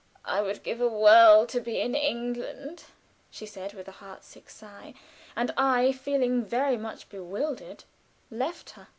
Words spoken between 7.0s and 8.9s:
bewildered, left her.